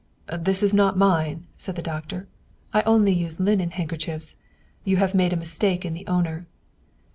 "This 0.45 0.63
is 0.63 0.73
not 0.73 0.97
mine," 0.97 1.45
said 1.57 1.75
the 1.75 1.83
doctor." 1.83 2.27
I 2.73 2.79
use 2.79 2.87
only 2.87 3.29
linen 3.37 3.69
handkerchiefs. 3.69 4.35
You 4.83 4.97
have 4.97 5.13
made 5.13 5.31
a 5.31 5.35
mistake 5.37 5.85
in 5.85 5.93
the 5.93 6.07
owner." 6.07 6.47